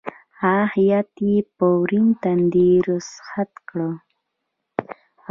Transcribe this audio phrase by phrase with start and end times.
[0.41, 3.77] هغه هېئت یې په ورین تندي رخصت کړ.